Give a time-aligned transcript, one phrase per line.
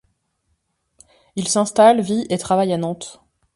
[1.35, 3.21] Il s’installe, vit et travaille à Nantes.